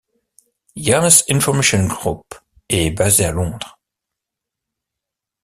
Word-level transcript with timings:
Jane's 0.75 1.21
Information 1.29 1.85
Group 1.87 2.33
est 2.67 2.89
basée 2.89 3.25
à 3.25 3.31
Londres. 3.31 3.77